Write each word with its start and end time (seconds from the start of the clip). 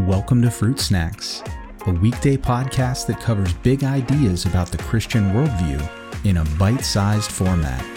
Welcome 0.00 0.42
to 0.42 0.50
Fruit 0.50 0.78
Snacks, 0.78 1.42
a 1.86 1.90
weekday 1.90 2.36
podcast 2.36 3.06
that 3.06 3.18
covers 3.18 3.54
big 3.54 3.82
ideas 3.82 4.44
about 4.44 4.70
the 4.70 4.76
Christian 4.76 5.30
worldview 5.30 5.82
in 6.26 6.36
a 6.36 6.44
bite 6.58 6.84
sized 6.84 7.32
format. 7.32 7.95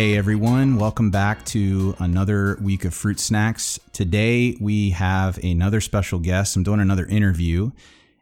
Hey 0.00 0.16
everyone, 0.16 0.78
welcome 0.78 1.10
back 1.10 1.44
to 1.44 1.94
another 1.98 2.56
week 2.62 2.86
of 2.86 2.94
Fruit 2.94 3.20
Snacks. 3.20 3.78
Today 3.92 4.56
we 4.58 4.92
have 4.92 5.36
another 5.44 5.82
special 5.82 6.18
guest. 6.18 6.56
I'm 6.56 6.62
doing 6.62 6.80
another 6.80 7.04
interview, 7.04 7.72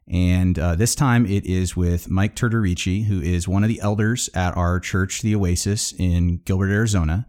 and 0.08 0.58
uh, 0.58 0.74
this 0.74 0.96
time 0.96 1.24
it 1.24 1.46
is 1.46 1.76
with 1.76 2.10
Mike 2.10 2.34
Turturice, 2.34 3.04
who 3.04 3.20
is 3.20 3.46
one 3.46 3.62
of 3.62 3.68
the 3.68 3.80
elders 3.80 4.28
at 4.34 4.56
our 4.56 4.80
church, 4.80 5.22
the 5.22 5.36
Oasis 5.36 5.92
in 5.92 6.38
Gilbert, 6.38 6.72
Arizona. 6.72 7.28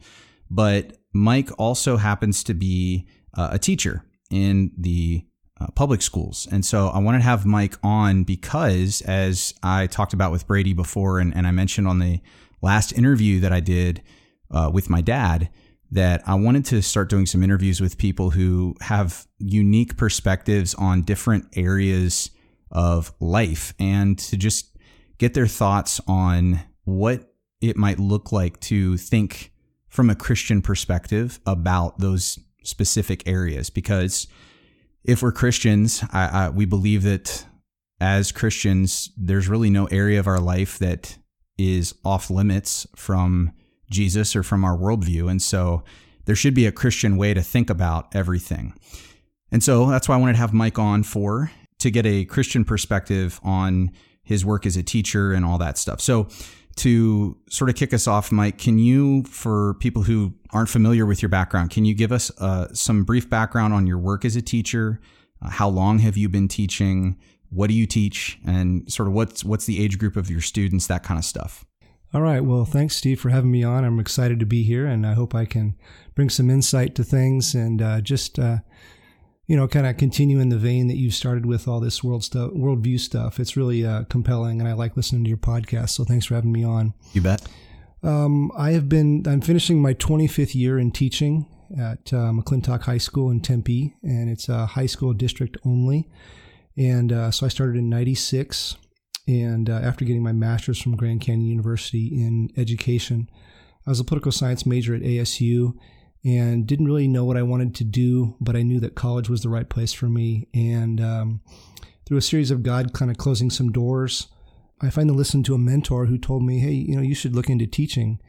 But 0.50 0.98
Mike 1.14 1.52
also 1.60 1.98
happens 1.98 2.44
to 2.46 2.56
be 2.56 3.08
uh, 3.36 3.50
a 3.52 3.60
teacher 3.60 4.04
in 4.32 4.72
the 4.76 5.28
uh, 5.62 5.68
public 5.76 6.02
schools. 6.02 6.48
And 6.52 6.66
so 6.66 6.88
I 6.88 6.98
wanted 6.98 7.20
to 7.20 7.26
have 7.26 7.46
Mike 7.46 7.76
on 7.84 8.24
because, 8.24 9.02
as 9.02 9.54
I 9.62 9.86
talked 9.86 10.14
about 10.14 10.32
with 10.32 10.48
Brady 10.48 10.74
before, 10.74 11.20
and, 11.20 11.36
and 11.36 11.46
I 11.46 11.52
mentioned 11.52 11.88
on 11.88 12.00
the 12.00 12.20
last 12.64 12.94
interview 12.94 13.42
that 13.42 13.54
I 13.54 13.60
did, 13.60 14.02
uh, 14.52 14.70
with 14.74 14.90
my 14.90 15.02
dad 15.02 15.50
that 15.92 16.22
I 16.28 16.36
wanted 16.36 16.66
to 16.66 16.82
start 16.82 17.10
doing 17.10 17.26
some 17.26 17.44
interviews 17.44 17.82
with 17.82 17.98
people 17.98 18.32
who 18.32 18.76
have 18.82 19.26
unique 19.40 19.98
perspectives 19.98 20.76
on 20.76 21.02
different 21.02 21.48
areas 21.56 22.30
of 22.72 23.12
life 23.20 23.74
and 23.80 24.18
to 24.20 24.38
just 24.38 24.78
get 25.18 25.34
their 25.34 25.48
thoughts 25.48 26.00
on 26.08 26.62
what 26.84 27.34
it 27.62 27.76
might 27.76 28.00
look 28.00 28.32
like 28.32 28.60
to 28.62 28.98
think 28.98 29.52
from 29.88 30.10
a 30.10 30.16
Christian 30.16 30.62
perspective 30.62 31.40
about 31.46 32.00
those 32.00 32.40
specific 32.64 33.28
areas. 33.28 33.70
Because 33.70 34.28
if 35.04 35.24
we're 35.24 35.32
Christians, 35.32 36.04
I, 36.14 36.46
I, 36.46 36.50
we 36.50 36.66
believe 36.66 37.04
that 37.04 37.46
as 38.00 38.32
Christians, 38.32 39.12
there's 39.18 39.48
really 39.48 39.70
no 39.70 39.88
area 39.88 40.20
of 40.20 40.28
our 40.28 40.40
life 40.40 40.78
that 40.80 41.18
is 41.58 41.96
off 42.06 42.30
limits 42.30 42.88
from 42.96 43.52
Jesus 43.90 44.36
or 44.36 44.44
from 44.44 44.64
our 44.64 44.78
worldview. 44.78 45.30
And 45.30 45.42
so 45.42 45.84
there 46.26 46.36
should 46.36 46.54
be 46.54 46.66
a 46.66 46.72
Christian 46.72 47.18
way 47.18 47.34
to 47.34 47.42
think 47.42 47.70
about 47.70 48.14
everything. 48.14 48.74
And 49.52 49.64
so 49.64 49.88
that's 49.88 50.08
why 50.08 50.16
I 50.16 50.18
wanted 50.20 50.34
to 50.34 50.40
have 50.40 50.54
Mike 50.54 50.78
on 50.78 51.04
for 51.04 51.52
to 51.80 51.90
get 51.90 52.06
a 52.06 52.26
Christian 52.26 52.66
perspective 52.66 53.40
on 53.44 53.92
his 54.24 54.46
work 54.46 54.66
as 54.66 54.78
a 54.78 54.84
teacher 54.84 55.34
and 55.34 55.44
all 55.44 55.58
that 55.58 55.78
stuff. 55.78 56.02
So 56.02 56.28
to 56.78 57.36
sort 57.50 57.70
of 57.70 57.76
kick 57.76 57.94
us 57.94 58.08
off, 58.08 58.32
Mike, 58.32 58.58
can 58.58 58.78
you, 58.78 59.24
for 59.24 59.74
people 59.76 60.04
who 60.04 60.34
aren't 60.52 60.70
familiar 60.70 61.06
with 61.06 61.22
your 61.22 61.30
background, 61.30 61.72
can 61.72 61.84
you 61.84 61.94
give 61.94 62.12
us 62.12 62.32
uh, 62.40 62.68
some 62.74 63.04
brief 63.04 63.30
background 63.30 63.74
on 63.74 63.88
your 63.88 63.98
work 63.98 64.24
as 64.24 64.36
a 64.36 64.42
teacher? 64.42 65.02
Uh, 65.42 65.50
how 65.50 65.68
long 65.68 66.00
have 66.00 66.16
you 66.16 66.30
been 66.30 66.48
teaching? 66.48 67.18
What 67.50 67.68
do 67.68 67.74
you 67.74 67.86
teach? 67.86 68.40
And 68.46 68.90
sort 68.92 69.08
of 69.08 69.14
what's 69.14 69.44
what's 69.44 69.66
the 69.66 69.84
age 69.84 69.98
group 69.98 70.16
of 70.16 70.30
your 70.30 70.42
students? 70.42 70.88
That 70.88 71.04
kind 71.04 71.18
of 71.18 71.26
stuff. 71.26 71.66
All 72.12 72.22
right. 72.22 72.44
Well, 72.44 72.66
thanks, 72.66 72.96
Steve, 72.96 73.20
for 73.20 73.30
having 73.30 73.52
me 73.52 73.64
on. 73.64 73.84
I'm 73.84 74.00
excited 74.00 74.40
to 74.40 74.46
be 74.46 74.64
here, 74.64 74.88
and 74.88 75.06
I 75.06 75.14
hope 75.14 75.36
I 75.36 75.46
can 75.46 75.76
bring 76.16 76.30
some 76.32 76.50
insight 76.50 76.96
to 76.96 77.04
things 77.04 77.54
and 77.54 77.82
uh, 77.84 78.02
just, 78.02 78.40
uh, 78.40 78.58
you 79.46 79.56
know, 79.56 79.68
kind 79.68 79.86
of 79.86 79.98
continue 79.98 80.40
in 80.40 80.50
the 80.50 80.58
vein 80.58 80.88
that 80.88 80.98
you 80.98 81.12
started 81.12 81.46
with 81.46 81.68
all 81.68 81.80
this 81.80 82.04
world 82.04 82.24
stuff, 82.24 82.52
worldview 82.52 83.00
stuff. 83.00 83.40
It's 83.40 83.56
really 83.56 83.86
uh, 83.86 84.06
compelling, 84.06 84.60
and 84.60 84.68
I 84.68 84.74
like 84.74 84.98
listening 84.98 85.24
to 85.26 85.30
your 85.30 85.38
podcast. 85.38 85.90
So 85.90 86.04
thanks 86.04 86.26
for 86.26 86.34
having 86.34 86.52
me 86.52 86.64
on. 86.64 86.96
You 87.14 87.22
bet. 87.22 87.48
Um, 88.02 88.52
I 88.58 88.72
have 88.72 88.90
been. 88.90 89.24
I'm 89.28 89.42
finishing 89.42 89.80
my 89.80 89.94
25th 89.94 90.56
year 90.56 90.80
in 90.80 90.90
teaching 90.90 91.46
at 91.78 92.12
uh, 92.12 92.32
McClintock 92.32 92.82
High 92.82 92.98
School 92.98 93.30
in 93.30 93.40
Tempe, 93.40 93.94
and 94.02 94.32
it's 94.32 94.50
a 94.50 94.66
high 94.66 94.88
school 94.88 95.14
district 95.14 95.58
only. 95.64 96.10
And 96.76 97.12
uh, 97.12 97.30
so 97.30 97.46
I 97.46 97.50
started 97.50 97.76
in 97.76 97.88
'96 97.88 98.78
and 99.30 99.70
uh, 99.70 99.74
after 99.74 100.06
getting 100.06 100.24
my 100.24 100.32
master's 100.32 100.82
from 100.82 100.96
Grand 100.96 101.22
Canyon 101.22 101.48
University 101.48 102.08
in 102.08 102.52
education, 102.58 103.30
I 103.86 103.92
was 103.92 104.00
a 104.00 104.04
political 104.04 104.32
science 104.32 104.66
major 104.66 104.96
at 104.96 105.04
ASU 105.04 105.78
and 106.26 106.66
didn't 106.66 106.88
really 106.88 107.08
know 107.08 107.26
what 107.26 107.38
I 107.38 107.44
wanted 107.44 107.76
to 107.76 107.84
do, 107.84 108.36
but 108.42 108.56
I 108.56 108.64
knew 108.64 108.80
that 108.80 108.96
college 108.96 109.30
was 109.30 109.44
the 109.44 109.50
right 109.50 109.70
place 109.70 109.94
for 109.94 110.08
me. 110.10 110.48
And 110.56 111.00
um, 111.00 111.42
through 112.08 112.18
a 112.18 112.24
series 112.24 112.50
of 112.50 112.64
God 112.64 112.94
kind 112.94 113.12
of 113.12 113.18
closing 113.18 113.52
some 113.52 113.72
doors, 113.72 114.30
I 114.82 114.90
finally 114.90 115.16
listened 115.16 115.46
to 115.46 115.54
a 115.54 115.60
mentor 115.60 116.08
who 116.08 116.18
told 116.18 116.42
me, 116.42 116.58
hey, 116.58 116.72
you 116.72 116.96
know, 116.96 117.04
you 117.04 117.14
should 117.14 117.36
look 117.36 117.52
into 117.52 117.68
teaching. 117.68 118.20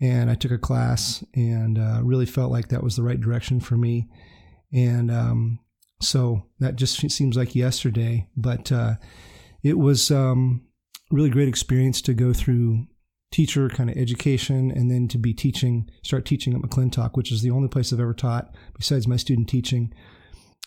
And 0.00 0.30
I 0.30 0.36
took 0.36 0.52
a 0.52 0.58
class 0.58 1.24
and 1.34 1.76
uh, 1.76 2.02
really 2.04 2.26
felt 2.26 2.52
like 2.52 2.68
that 2.68 2.84
was 2.84 2.94
the 2.94 3.02
right 3.02 3.20
direction 3.20 3.58
for 3.58 3.76
me. 3.76 4.06
And 4.72 5.10
um, 5.10 5.58
so 6.00 6.44
that 6.60 6.76
just 6.76 7.00
seems 7.10 7.36
like 7.36 7.56
yesterday. 7.56 8.28
But 8.36 8.70
uh, 8.70 8.94
it 9.66 9.78
was 9.78 10.12
um, 10.12 10.62
really 11.10 11.28
great 11.28 11.48
experience 11.48 12.00
to 12.00 12.14
go 12.14 12.32
through 12.32 12.86
teacher 13.32 13.68
kind 13.68 13.90
of 13.90 13.96
education 13.96 14.70
and 14.70 14.88
then 14.88 15.08
to 15.08 15.18
be 15.18 15.34
teaching, 15.34 15.90
start 16.04 16.24
teaching 16.24 16.54
at 16.54 16.60
McClintock, 16.60 17.16
which 17.16 17.32
is 17.32 17.42
the 17.42 17.50
only 17.50 17.66
place 17.66 17.92
I've 17.92 17.98
ever 17.98 18.14
taught 18.14 18.54
besides 18.76 19.08
my 19.08 19.16
student 19.16 19.48
teaching. 19.48 19.92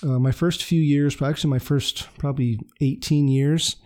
Uh, 0.04 0.20
my 0.20 0.34
first 0.34 0.64
few 0.64 0.82
years, 0.82 1.22
actually 1.22 1.50
my 1.50 1.60
first 1.60 2.10
probably 2.18 2.60
18 2.82 3.30
years, 3.30 3.78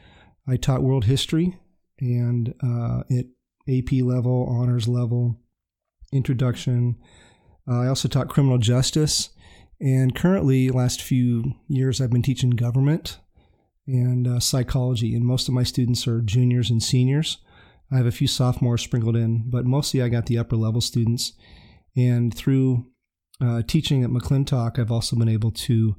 I 0.47 0.57
taught 0.57 0.81
world 0.81 1.05
history 1.05 1.59
and 1.99 2.55
uh, 2.63 3.03
at 3.11 3.25
AP 3.69 4.01
level, 4.01 4.47
honors 4.49 4.87
level, 4.87 5.39
introduction. 6.11 6.97
Uh, 7.69 7.81
I 7.81 7.87
also 7.87 8.07
taught 8.07 8.29
criminal 8.29 8.57
justice. 8.57 9.29
And 9.79 10.15
currently, 10.15 10.69
last 10.69 11.03
few 11.03 11.53
years, 11.67 12.01
I've 12.01 12.09
been 12.09 12.23
teaching 12.23 12.51
government 12.51 13.19
and 13.87 14.27
uh, 14.27 14.39
psychology. 14.39 15.15
And 15.15 15.25
most 15.25 15.47
of 15.47 15.53
my 15.53 15.63
students 15.63 16.07
are 16.07 16.21
juniors 16.21 16.69
and 16.69 16.81
seniors. 16.81 17.37
I 17.91 17.97
have 17.97 18.05
a 18.05 18.11
few 18.11 18.27
sophomores 18.27 18.81
sprinkled 18.81 19.15
in, 19.15 19.43
but 19.49 19.65
mostly 19.65 20.01
I 20.01 20.09
got 20.09 20.25
the 20.25 20.37
upper 20.37 20.55
level 20.55 20.81
students. 20.81 21.33
And 21.95 22.33
through 22.33 22.87
uh, 23.41 23.61
teaching 23.67 24.03
at 24.03 24.09
McClintock, 24.09 24.79
I've 24.79 24.91
also 24.91 25.15
been 25.15 25.29
able 25.29 25.51
to 25.51 25.95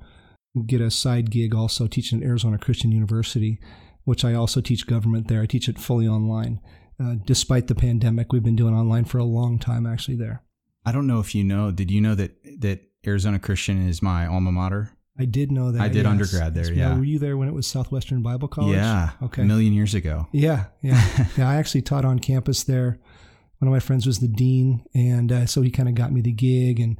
get 0.67 0.81
a 0.81 0.91
side 0.91 1.31
gig 1.31 1.55
also 1.55 1.87
teaching 1.87 2.23
at 2.23 2.27
Arizona 2.27 2.59
Christian 2.59 2.93
University, 2.93 3.61
which 4.05 4.25
I 4.25 4.35
also 4.35 4.61
teach 4.61 4.87
government 4.87 5.29
there. 5.29 5.43
I 5.43 5.47
teach 5.47 5.69
it 5.69 5.79
fully 5.79 6.07
online. 6.07 6.61
Uh, 7.01 7.17
despite 7.25 7.67
the 7.67 7.75
pandemic, 7.75 8.33
we've 8.33 8.43
been 8.43 8.57
doing 8.57 8.75
online 8.75 9.05
for 9.05 9.19
a 9.19 9.25
long 9.25 9.59
time 9.59 9.87
actually 9.87 10.17
there. 10.17 10.43
I 10.87 10.93
don't 10.93 11.07
know 11.07 11.21
if 11.21 11.35
you 11.35 11.43
know, 11.43 11.71
did 11.71 11.91
you 11.91 12.01
know 12.01 12.15
that, 12.15 12.33
that 12.61 12.81
Arizona 13.07 13.39
Christian 13.39 13.89
is 13.89 14.03
my 14.03 14.27
alma 14.27 14.53
mater? 14.53 14.91
I 15.19 15.27
did 15.27 15.53
know 15.53 15.71
that. 15.71 15.81
I 15.81 15.89
did 15.89 16.05
yes. 16.05 16.07
undergrad 16.07 16.55
there. 16.55 16.73
Yeah. 16.73 16.97
Were 16.97 17.05
you 17.05 17.19
there 17.19 17.37
when 17.37 17.49
it 17.49 17.55
was 17.55 17.67
Southwestern 17.67 18.23
Bible 18.23 18.49
College? 18.49 18.77
Yeah. 18.77 19.11
Okay. 19.23 19.43
A 19.43 19.45
million 19.45 19.73
years 19.73 19.95
ago. 19.95 20.27
Yeah. 20.33 20.67
Yeah. 20.83 21.27
yeah. 21.37 21.49
I 21.49 21.57
actually 21.57 21.83
taught 21.83 22.05
on 22.05 22.19
campus 22.19 22.65
there. 22.65 22.99
One 23.59 23.69
of 23.69 23.73
my 23.73 23.81
friends 23.81 24.07
was 24.07 24.19
the 24.19 24.29
dean, 24.29 24.85
and 24.95 25.31
uh, 25.31 25.47
so 25.47 25.63
he 25.63 25.71
kind 25.71 25.89
of 25.89 25.95
got 25.95 26.13
me 26.13 26.21
the 26.21 26.33
gig, 26.33 26.81
and 26.81 26.99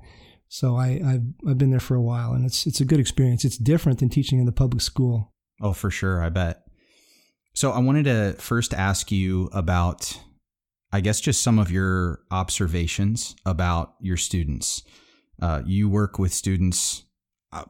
so 0.49 0.77
I, 0.77 1.01
I've 1.05 1.23
I've 1.49 1.59
been 1.59 1.71
there 1.71 1.81
for 1.81 1.97
a 1.97 2.03
while, 2.03 2.33
and 2.33 2.47
it's 2.47 2.67
it's 2.67 2.81
a 2.81 2.85
good 2.85 3.01
experience. 3.01 3.45
It's 3.45 3.59
different 3.59 3.99
than 3.99 4.09
teaching 4.09 4.39
in 4.39 4.47
the 4.47 4.53
public 4.53 4.81
school. 4.81 5.33
Oh, 5.61 5.73
for 5.73 5.91
sure. 5.91 6.23
I 6.23 6.29
bet. 6.29 6.63
So 7.55 7.71
I 7.71 7.81
wanted 7.81 8.05
to 8.05 8.35
first 8.41 8.75
ask 8.75 9.13
you 9.13 9.49
about, 9.53 10.19
I 10.93 11.01
guess, 11.01 11.21
just 11.21 11.43
some 11.43 11.59
of 11.59 11.71
your 11.71 12.21
observations 12.31 13.37
about 13.45 13.95
your 14.01 14.17
students. 14.17 14.83
Uh, 15.41 15.63
you 15.65 15.89
work 15.89 16.19
with 16.19 16.33
students 16.33 17.05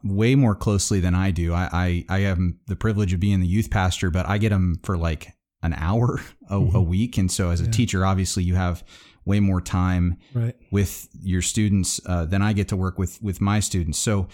way 0.03 0.35
more 0.35 0.55
closely 0.55 0.99
than 0.99 1.15
I 1.15 1.31
do. 1.31 1.53
I, 1.53 1.69
I, 1.71 2.05
I 2.09 2.19
have 2.21 2.39
the 2.67 2.75
privilege 2.75 3.13
of 3.13 3.19
being 3.19 3.39
the 3.39 3.47
youth 3.47 3.69
pastor, 3.69 4.09
but 4.09 4.27
I 4.27 4.37
get 4.37 4.49
them 4.49 4.79
for 4.83 4.97
like 4.97 5.33
an 5.61 5.73
hour 5.73 6.21
a, 6.49 6.55
mm-hmm. 6.55 6.75
a 6.75 6.81
week. 6.81 7.17
And 7.17 7.31
so 7.31 7.49
as 7.49 7.61
a 7.61 7.65
yeah. 7.65 7.71
teacher, 7.71 8.05
obviously 8.05 8.43
you 8.43 8.55
have 8.55 8.83
way 9.25 9.39
more 9.39 9.61
time 9.61 10.17
right. 10.33 10.55
with 10.71 11.09
your 11.19 11.41
students 11.41 11.99
uh, 12.05 12.25
than 12.25 12.41
I 12.41 12.53
get 12.53 12.67
to 12.69 12.77
work 12.77 12.99
with, 12.99 13.21
with 13.21 13.41
my 13.41 13.59
students. 13.59 13.97
So 13.97 14.27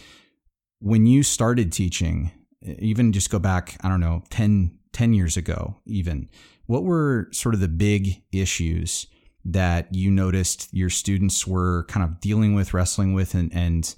when 0.80 1.06
you 1.06 1.24
started 1.24 1.72
teaching, 1.72 2.32
even 2.62 3.14
just 3.14 3.30
go 3.30 3.40
back, 3.40 3.78
I 3.82 3.90
don't 3.90 4.02
know, 4.02 4.24
10, 4.30 4.78
10 4.92 5.14
years 5.14 5.38
ago, 5.38 5.78
even, 5.86 6.30
what 6.66 6.84
were 6.84 7.30
sort 7.32 7.56
of 7.56 7.62
the 7.62 7.68
big 7.68 8.22
issues 8.32 9.08
that 9.44 9.94
you 9.94 10.12
noticed 10.12 10.70
your 10.72 10.90
students 10.90 11.48
were 11.48 11.86
kind 11.86 12.04
of 12.04 12.20
dealing 12.20 12.54
with, 12.54 12.74
wrestling 12.74 13.14
with, 13.14 13.34
and, 13.34 13.52
and 13.54 13.96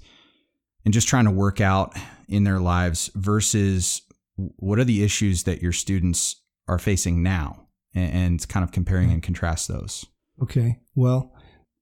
and 0.84 0.94
just 0.94 1.08
trying 1.08 1.24
to 1.24 1.30
work 1.30 1.60
out 1.60 1.96
in 2.28 2.44
their 2.44 2.60
lives 2.60 3.10
versus 3.14 4.02
what 4.36 4.78
are 4.78 4.84
the 4.84 5.04
issues 5.04 5.44
that 5.44 5.62
your 5.62 5.72
students 5.72 6.42
are 6.68 6.78
facing 6.78 7.22
now 7.22 7.66
and, 7.94 8.12
and 8.12 8.48
kind 8.48 8.64
of 8.64 8.72
comparing 8.72 9.10
and 9.10 9.22
contrast 9.22 9.68
those. 9.68 10.04
Okay. 10.42 10.80
Well, 10.94 11.32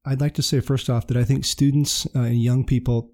I'd 0.04 0.20
like 0.20 0.34
to 0.34 0.42
say 0.42 0.60
first 0.60 0.90
off 0.90 1.06
that 1.06 1.16
I 1.16 1.24
think 1.24 1.44
students 1.44 2.06
uh, 2.14 2.20
and 2.20 2.42
young 2.42 2.64
people 2.64 3.12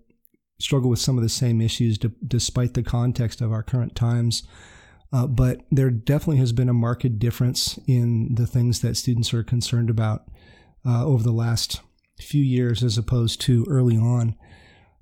struggle 0.58 0.90
with 0.90 0.98
some 0.98 1.16
of 1.16 1.22
the 1.22 1.28
same 1.28 1.60
issues 1.60 1.98
despite 2.26 2.74
the 2.74 2.82
context 2.82 3.40
of 3.40 3.52
our 3.52 3.62
current 3.62 3.94
times. 3.94 4.42
Uh, 5.12 5.26
but 5.26 5.62
there 5.70 5.90
definitely 5.90 6.38
has 6.38 6.52
been 6.52 6.68
a 6.68 6.74
marked 6.74 7.18
difference 7.18 7.78
in 7.86 8.34
the 8.34 8.46
things 8.46 8.80
that 8.80 8.96
students 8.96 9.32
are 9.32 9.42
concerned 9.42 9.88
about 9.88 10.24
uh, 10.84 11.04
over 11.04 11.22
the 11.22 11.32
last 11.32 11.80
few 12.20 12.42
years 12.42 12.82
as 12.82 12.98
opposed 12.98 13.40
to 13.40 13.64
early 13.68 13.96
on. 13.96 14.34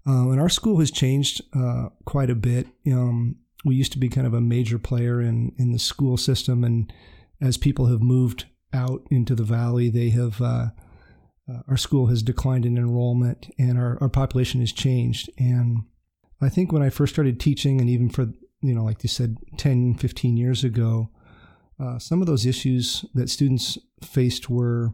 Uh, 0.06 0.30
and 0.30 0.40
our 0.40 0.48
school 0.48 0.78
has 0.78 0.90
changed 0.90 1.42
uh, 1.54 1.88
quite 2.04 2.30
a 2.30 2.34
bit. 2.34 2.68
Um, 2.86 3.36
we 3.64 3.74
used 3.74 3.92
to 3.92 3.98
be 3.98 4.08
kind 4.08 4.26
of 4.26 4.34
a 4.34 4.40
major 4.40 4.78
player 4.78 5.20
in, 5.20 5.52
in 5.58 5.72
the 5.72 5.78
school 5.78 6.16
system, 6.16 6.62
and 6.62 6.92
as 7.40 7.56
people 7.56 7.86
have 7.86 8.02
moved 8.02 8.46
out 8.72 9.02
into 9.10 9.34
the 9.34 9.42
valley, 9.42 9.88
they 9.88 10.10
have 10.10 10.40
uh, 10.40 10.68
uh, 11.48 11.60
our 11.68 11.76
school 11.76 12.06
has 12.06 12.22
declined 12.22 12.64
in 12.64 12.76
enrollment, 12.76 13.52
and 13.58 13.78
our, 13.78 13.98
our 14.00 14.08
population 14.08 14.60
has 14.60 14.72
changed. 14.72 15.30
And 15.38 15.78
I 16.40 16.48
think 16.48 16.72
when 16.72 16.82
I 16.82 16.90
first 16.90 17.14
started 17.14 17.40
teaching, 17.40 17.80
and 17.80 17.90
even 17.90 18.08
for 18.08 18.28
you 18.62 18.74
know, 18.74 18.84
like 18.84 19.02
you 19.02 19.08
said, 19.08 19.36
10, 19.58 19.94
15 19.94 20.36
years 20.36 20.64
ago, 20.64 21.10
uh, 21.78 21.98
some 21.98 22.20
of 22.20 22.26
those 22.26 22.46
issues 22.46 23.04
that 23.14 23.30
students 23.30 23.78
faced 24.02 24.48
were, 24.48 24.92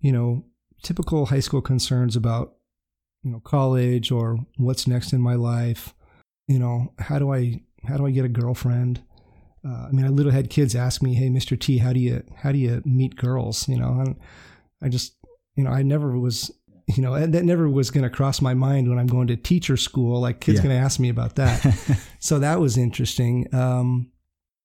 you 0.00 0.12
know, 0.12 0.44
typical 0.82 1.26
high 1.26 1.40
school 1.40 1.62
concerns 1.62 2.16
about, 2.16 2.55
you 3.26 3.32
know, 3.32 3.40
college 3.40 4.12
or 4.12 4.38
what's 4.56 4.86
next 4.86 5.12
in 5.12 5.20
my 5.20 5.34
life. 5.34 5.92
You 6.46 6.60
know, 6.60 6.92
how 7.00 7.18
do 7.18 7.34
I 7.34 7.60
how 7.88 7.96
do 7.96 8.06
I 8.06 8.12
get 8.12 8.24
a 8.24 8.28
girlfriend? 8.28 9.02
Uh, 9.66 9.88
I 9.88 9.90
mean, 9.90 10.06
I 10.06 10.10
literally 10.10 10.36
had 10.36 10.48
kids 10.48 10.76
ask 10.76 11.02
me, 11.02 11.14
"Hey, 11.14 11.28
Mr. 11.28 11.58
T, 11.58 11.78
how 11.78 11.92
do 11.92 11.98
you 11.98 12.22
how 12.36 12.52
do 12.52 12.58
you 12.58 12.82
meet 12.84 13.16
girls?" 13.16 13.68
You 13.68 13.80
know, 13.80 13.98
and 13.98 14.14
I 14.80 14.88
just, 14.88 15.16
you 15.56 15.64
know, 15.64 15.70
I 15.70 15.82
never 15.82 16.16
was, 16.16 16.52
you 16.86 17.02
know, 17.02 17.18
that 17.18 17.44
never 17.44 17.68
was 17.68 17.90
going 17.90 18.04
to 18.04 18.10
cross 18.10 18.40
my 18.40 18.54
mind 18.54 18.88
when 18.88 18.96
I'm 18.96 19.08
going 19.08 19.26
to 19.26 19.36
teacher 19.36 19.76
school. 19.76 20.20
Like, 20.20 20.38
kids 20.38 20.58
yeah. 20.58 20.64
going 20.66 20.76
to 20.76 20.84
ask 20.84 21.00
me 21.00 21.08
about 21.08 21.34
that. 21.34 21.98
so 22.20 22.38
that 22.38 22.60
was 22.60 22.78
interesting. 22.78 23.52
Um, 23.52 24.12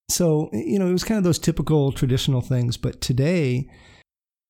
so 0.08 0.52
you 0.54 0.78
know, 0.78 0.86
it 0.86 0.94
was 0.94 1.04
kind 1.04 1.18
of 1.18 1.24
those 1.24 1.40
typical 1.40 1.92
traditional 1.92 2.42
things. 2.42 2.78
But 2.78 3.02
today, 3.02 3.68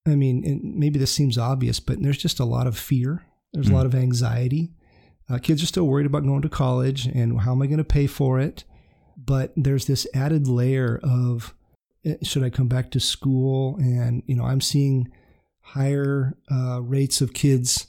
I 0.06 0.16
mean, 0.16 0.60
maybe 0.76 1.00
this 1.00 1.14
seems 1.14 1.38
obvious, 1.38 1.80
but 1.80 2.04
there's 2.04 2.18
just 2.18 2.42
a 2.42 2.46
lot 2.46 2.68
of 2.68 2.78
fear. 2.78 3.26
There's 3.54 3.68
mm. 3.68 3.72
a 3.72 3.76
lot 3.76 3.86
of 3.86 3.96
anxiety. 3.96 4.72
Uh, 5.30 5.38
kids 5.38 5.64
are 5.64 5.68
still 5.68 5.88
worried 5.88 6.06
about 6.06 6.26
going 6.26 6.42
to 6.42 6.50
college 6.50 7.06
and 7.06 7.42
how 7.42 7.52
am 7.52 7.62
I 7.62 7.68
going 7.68 7.78
to 7.78 7.84
pay 7.84 8.08
for 8.08 8.40
it? 8.40 8.64
But 9.18 9.54
there's 9.56 9.86
this 9.86 10.08
added 10.14 10.48
layer 10.48 11.00
of 11.04 11.54
eh, 12.06 12.16
should 12.24 12.44
I 12.44 12.50
come 12.50 12.68
back 12.68 12.92
to 12.92 13.00
school? 13.00 13.78
And, 13.78 14.24
you 14.26 14.36
know, 14.36 14.46
I'm 14.46 14.62
seeing 14.62 15.10
higher 15.62 16.38
uh, 16.52 16.82
rates 16.82 17.22
of 17.22 17.34
kids 17.34 17.88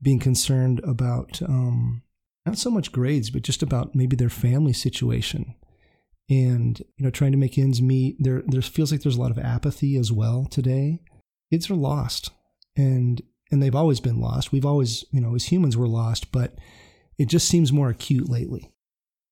being 0.00 0.18
concerned 0.18 0.80
about 0.84 1.42
um, 1.42 2.02
not 2.46 2.58
so 2.58 2.70
much 2.70 2.92
grades, 2.92 3.30
but 3.30 3.42
just 3.42 3.62
about 3.62 3.94
maybe 3.94 4.16
their 4.16 4.30
family 4.30 4.72
situation 4.72 5.54
and 6.32 6.78
you 6.96 7.04
know 7.04 7.10
trying 7.10 7.32
to 7.32 7.38
make 7.38 7.58
ends 7.58 7.82
meet 7.82 8.16
there 8.20 8.42
there 8.46 8.62
feels 8.62 8.90
like 8.92 9.02
there's 9.02 9.16
a 9.16 9.20
lot 9.20 9.30
of 9.30 9.38
apathy 9.38 9.96
as 9.96 10.12
well 10.12 10.46
today 10.50 11.00
kids 11.50 11.70
are 11.70 11.74
lost 11.74 12.30
and 12.76 13.22
and 13.52 13.62
they've 13.62 13.74
always 13.74 14.00
been 14.00 14.18
lost. 14.18 14.50
We've 14.50 14.64
always, 14.64 15.04
you 15.12 15.20
know, 15.20 15.34
as 15.34 15.44
humans, 15.44 15.76
we're 15.76 15.86
lost, 15.86 16.32
but 16.32 16.54
it 17.18 17.28
just 17.28 17.46
seems 17.46 17.72
more 17.72 17.90
acute 17.90 18.28
lately. 18.28 18.72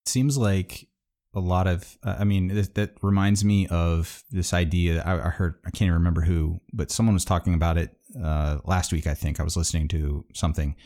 It 0.04 0.08
seems 0.08 0.36
like 0.36 0.86
a 1.34 1.40
lot 1.40 1.66
of, 1.66 1.96
uh, 2.04 2.16
I 2.18 2.24
mean, 2.24 2.48
that, 2.48 2.74
that, 2.74 2.90
reminds 3.02 3.44
me 3.44 3.66
of 3.68 4.22
this 4.30 4.52
idea. 4.52 5.02
I, 5.02 5.14
I, 5.14 5.30
heard, 5.30 5.54
I 5.64 5.70
can't 5.70 5.82
even 5.82 5.94
remember 5.94 6.20
who, 6.20 6.60
but 6.72 6.90
someone 6.90 7.14
was 7.14 7.24
talking 7.24 7.54
about 7.54 7.78
it 7.78 7.96
uh, 8.22 8.58
last 8.64 8.92
week. 8.92 9.06
I 9.06 9.14
think 9.14 9.40
I 9.40 9.42
was 9.42 9.56
listening 9.56 9.88
to 9.88 10.24
something, 10.34 10.76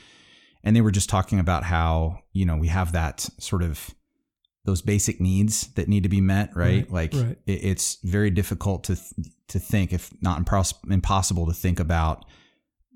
and 0.62 0.76
they 0.76 0.80
were 0.80 0.92
just 0.92 1.08
talking 1.08 1.40
about 1.40 1.64
how 1.64 2.20
you 2.32 2.44
know 2.44 2.56
we 2.56 2.68
have 2.68 2.92
that 2.92 3.26
sort 3.38 3.62
of 3.62 3.94
those 4.66 4.82
basic 4.82 5.20
needs 5.20 5.68
that 5.74 5.88
need 5.88 6.02
to 6.02 6.08
be 6.08 6.20
met, 6.20 6.54
right? 6.54 6.86
right 6.90 6.92
like 6.92 7.12
right. 7.14 7.38
It, 7.46 7.64
it's 7.64 7.98
very 8.02 8.30
difficult 8.30 8.84
to 8.84 8.96
th- 8.96 9.28
to 9.48 9.58
think, 9.58 9.92
if 9.92 10.12
not 10.20 10.44
impos- 10.44 10.74
impossible, 10.90 11.46
to 11.46 11.54
think 11.54 11.80
about 11.80 12.26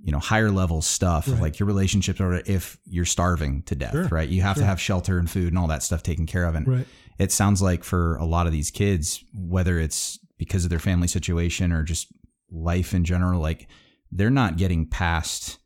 you 0.03 0.12
know 0.12 0.19
higher 0.19 0.50
level 0.50 0.81
stuff 0.81 1.29
right. 1.29 1.41
like 1.41 1.59
your 1.59 1.67
relationships 1.67 2.21
or 2.21 2.35
if 2.47 2.79
you're 2.85 3.05
starving 3.05 3.62
to 3.62 3.75
death 3.75 3.93
sure. 3.93 4.09
right 4.09 4.29
you 4.29 4.43
have 4.43 4.56
sure. 4.56 4.62
to 4.62 4.67
have 4.67 4.81
shelter 4.81 5.19
and 5.19 5.31
food 5.31 5.49
and 5.49 5.59
all 5.59 5.67
that 5.67 5.83
stuff 5.83 6.03
taken 6.03 6.27
care 6.27 6.45
of 6.45 6.55
and 6.55 6.67
right. 6.67 6.87
it 7.19 7.33
sounds 7.33 7.61
like 7.61 7.85
for 7.85 8.17
a 8.17 8.25
lot 8.25 8.47
of 8.47 8.53
these 8.53 8.71
kids 8.71 9.25
whether 9.35 9.79
it's 9.79 10.19
because 10.39 10.65
of 10.65 10.71
their 10.71 10.79
family 10.79 11.09
situation 11.09 11.73
or 11.73 11.83
just 11.83 12.09
life 12.50 12.95
in 12.95 13.05
general 13.05 13.41
like 13.41 13.69
they're 14.11 14.31
not 14.31 14.56
getting 14.56 14.87
past 14.87 15.59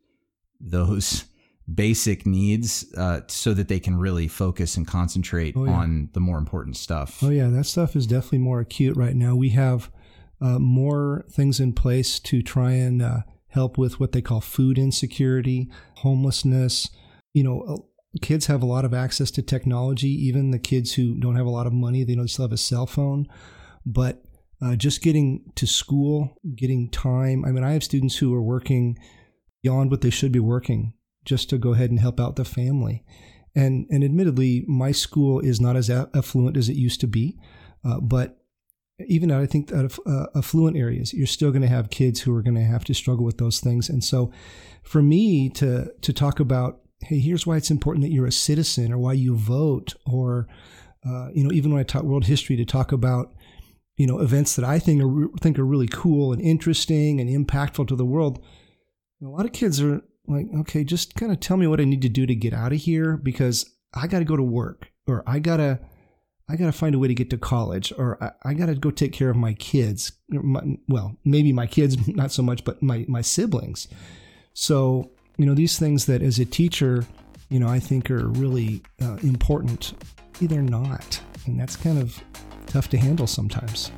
those 0.61 1.25
basic 1.73 2.27
needs 2.27 2.93
uh, 2.97 3.21
so 3.29 3.55
that 3.55 3.69
they 3.69 3.79
can 3.79 3.97
really 3.97 4.27
focus 4.27 4.77
and 4.77 4.87
concentrate 4.87 5.55
oh, 5.57 5.65
yeah. 5.65 5.71
on 5.71 6.09
the 6.13 6.21
more 6.21 6.39
important 6.39 6.77
stuff 6.77 7.23
oh 7.23 7.31
yeah 7.31 7.49
that 7.49 7.65
stuff 7.65 7.95
is 7.95 8.07
definitely 8.07 8.39
more 8.39 8.61
acute 8.61 8.97
right 8.97 9.15
now 9.15 9.35
we 9.35 9.51
have 9.51 9.91
uh, 10.41 10.59
more 10.59 11.25
things 11.31 11.61
in 11.61 11.73
place 11.73 12.19
to 12.19 12.43
try 12.43 12.73
and 12.73 13.01
uh, 13.01 13.21
help 13.53 13.79
with 13.79 14.01
what 14.01 14.13
they 14.13 14.23
call 14.23 14.41
food 14.41 14.79
insecurity, 14.79 15.71
homelessness. 15.97 16.91
You 17.35 17.45
know, 17.45 17.63
uh, 17.63 18.19
kids 18.21 18.47
have 18.47 18.63
a 18.63 18.67
lot 18.67 18.85
of 18.85 18.95
access 18.95 19.31
to 19.33 19.43
technology. 19.43 20.09
Even 20.09 20.51
the 20.51 20.59
kids 20.59 20.95
who 20.95 21.15
don't 21.19 21.37
have 21.37 21.47
a 21.47 21.51
lot 21.51 21.67
of 21.67 21.73
money, 21.73 22.05
they 22.05 22.15
they 22.15 22.27
still 22.27 22.45
have 22.45 22.53
a 22.53 22.59
cell 22.59 22.87
phone. 22.87 23.27
But 23.85 24.23
uh, 24.63 24.77
just 24.77 25.03
getting 25.03 25.53
to 25.57 25.67
school, 25.67 26.39
getting 26.55 26.89
time. 26.91 27.45
I 27.45 27.53
mean, 27.53 27.65
I 27.65 27.73
have 27.73 27.85
students 27.85 28.17
who 28.17 28.35
are 28.35 28.43
working 28.43 28.99
beyond 29.63 29.91
what 29.91 30.01
they 30.01 30.11
should 30.11 30.33
be 30.33 30.41
working 30.41 30.95
just 31.25 31.51
to 31.51 31.59
go 31.59 31.75
ahead 31.75 31.91
and 31.91 32.01
help 32.01 32.19
out 32.19 32.37
the 32.37 32.45
family. 32.45 33.05
And 33.55 33.87
and 33.91 34.03
admittedly, 34.03 34.65
my 34.67 34.93
school 34.93 35.41
is 35.41 35.61
not 35.61 35.77
as 35.77 35.91
affluent 35.91 36.57
as 36.57 36.69
it 36.69 36.77
used 36.77 37.01
to 37.01 37.07
be, 37.07 37.39
uh, 37.85 38.01
but 38.01 38.42
even 39.07 39.31
I 39.31 39.47
think 39.47 39.73
uh, 39.73 39.89
affluent 40.35 40.77
areas, 40.77 41.13
you're 41.13 41.27
still 41.27 41.51
going 41.51 41.63
to 41.63 41.69
have 41.69 41.91
kids 41.91 42.21
who 42.21 42.35
are 42.35 42.43
going 42.43 42.55
to 42.55 42.63
have 42.63 42.85
to 42.85 42.95
struggle 42.95 43.25
with 43.25 43.39
those 43.39 43.61
things. 43.61 43.89
And 43.89 44.03
so, 44.03 44.33
for 44.83 45.03
me 45.03 45.49
to 45.51 45.93
to 46.01 46.13
talk 46.13 46.41
about, 46.41 46.81
hey, 47.03 47.19
here's 47.19 47.47
why 47.47 47.57
it's 47.57 47.71
important 47.71 48.05
that 48.05 48.13
you're 48.13 48.27
a 48.27 48.33
citizen, 48.33 48.93
or 48.93 48.99
why 48.99 49.13
you 49.13 49.37
vote, 49.37 49.95
or 50.07 50.49
uh, 51.07 51.29
you 51.35 51.45
know, 51.45 51.53
even 51.53 51.73
when 51.73 51.81
I 51.81 51.85
talk 51.85 52.03
world 52.03 52.27
history, 52.27 52.57
to 52.57 52.65
talk 52.65 52.93
about 52.93 53.35
you 53.97 54.07
know 54.07 54.19
events 54.21 54.57
that 54.57 54.65
I 54.65 54.79
think 54.79 55.03
are 55.03 55.29
think 55.41 55.59
are 55.59 55.65
really 55.65 55.89
cool 55.89 56.33
and 56.33 56.41
interesting 56.41 57.21
and 57.21 57.29
impactful 57.29 57.89
to 57.89 57.97
the 57.97 58.07
world. 58.07 58.43
A 59.23 59.27
lot 59.27 59.47
of 59.47 59.53
kids 59.53 59.81
are 59.81 60.03
like, 60.27 60.47
okay, 60.61 60.85
just 60.85 61.15
kind 61.15 61.31
of 61.31 61.41
tell 61.41 61.57
me 61.57 61.67
what 61.67 61.81
I 61.81 61.85
need 61.85 62.03
to 62.03 62.09
do 62.09 62.27
to 62.27 62.35
get 62.35 62.53
out 62.53 62.73
of 62.73 62.79
here 62.79 63.17
because 63.17 63.71
I 63.95 64.07
got 64.07 64.21
to 64.21 64.25
go 64.25 64.37
to 64.37 64.43
work 64.43 64.89
or 65.07 65.23
I 65.27 65.39
got 65.39 65.59
to 65.59 65.81
I 66.49 66.57
got 66.57 66.67
to 66.67 66.73
find 66.73 66.95
a 66.95 66.99
way 66.99 67.09
to 67.09 67.15
get 67.15 67.31
to 67.31 67.39
college, 67.39 67.93
or 67.97 68.23
I, 68.23 68.51
I 68.51 68.55
got 68.55 68.67
to 68.67 68.75
go 68.75 68.91
take 68.91 69.13
care 69.13 69.31
of 69.31 69.37
my 69.37 69.55
kids. 69.55 70.13
My, 70.29 70.79
well, 70.89 71.17
maybe 71.25 71.53
my 71.53 71.67
kids, 71.67 72.09
not 72.15 72.33
so 72.33 72.43
much, 72.43 72.65
but 72.65 72.83
my, 72.83 73.05
my 73.09 73.23
siblings. 73.23 73.89
So, 74.55 75.11
you 75.39 75.47
know, 75.47 75.55
these 75.55 75.79
things 75.79 76.07
that 76.07 76.23
as 76.23 76.39
a 76.39 76.45
teacher, 76.45 77.07
you 77.49 77.59
know, 77.59 77.69
I 77.69 77.79
think 77.79 78.11
are 78.11 78.29
really 78.29 78.83
uh, 79.01 79.17
important, 79.23 79.95
they're 80.41 80.63
not. 80.63 81.21
And 81.47 81.59
that's 81.59 81.77
kind 81.77 81.99
of 81.99 82.23
tough 82.67 82.89
to 82.91 82.99
handle 82.99 83.27
sometimes. 83.27 83.91